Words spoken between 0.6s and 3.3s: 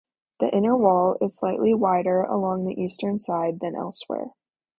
wall is slightly wider along the eastern